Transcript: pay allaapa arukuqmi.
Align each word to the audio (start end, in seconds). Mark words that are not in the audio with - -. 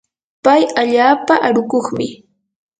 pay 0.43 0.61
allaapa 0.81 1.33
arukuqmi. 1.47 2.07